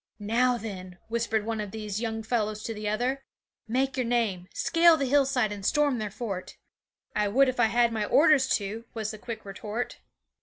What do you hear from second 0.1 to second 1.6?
"Now then," whispered